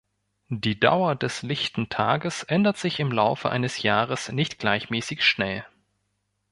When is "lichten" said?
1.43-1.89